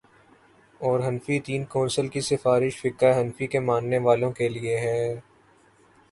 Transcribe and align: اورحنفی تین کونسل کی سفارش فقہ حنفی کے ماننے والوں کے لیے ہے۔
اورحنفی 0.81 1.39
تین 1.39 1.63
کونسل 1.65 2.07
کی 2.07 2.21
سفارش 2.21 2.81
فقہ 2.81 3.11
حنفی 3.19 3.47
کے 3.47 3.59
ماننے 3.59 3.97
والوں 3.97 4.31
کے 4.31 4.49
لیے 4.49 4.77
ہے۔ 4.77 5.19